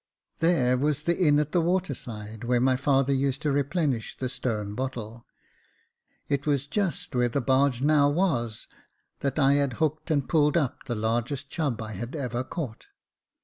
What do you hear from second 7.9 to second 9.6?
was, that I